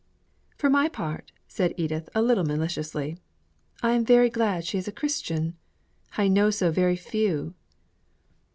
[0.57, 3.17] "For my part," said Edith, a little maliciously,
[3.83, 5.57] "I am very glad she is a Christian.
[6.17, 7.53] I know so very few!"